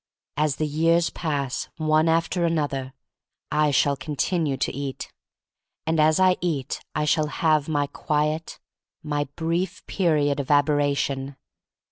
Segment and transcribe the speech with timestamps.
[0.35, 2.95] J^s the years pass, one after another,
[3.51, 5.13] I shall continue to eat.
[5.85, 8.57] And as I eat I shall have my quiet,
[9.03, 11.35] my brief period of aberration.